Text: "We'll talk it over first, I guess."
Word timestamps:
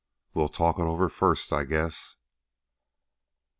"We'll 0.33 0.49
talk 0.49 0.79
it 0.79 0.81
over 0.81 1.09
first, 1.09 1.53
I 1.53 1.63
guess." 1.63 2.15